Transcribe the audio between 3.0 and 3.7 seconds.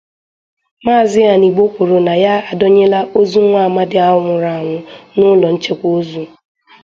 ozu nwa